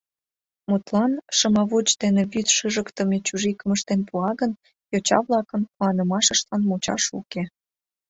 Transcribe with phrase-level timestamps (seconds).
[0.69, 4.51] Мутлан, шымавуч дене вӱд шыжыктыме чужикым ыштен пуа гын,
[4.91, 7.43] йоча-влакын куанымашыштлан мучаш уке.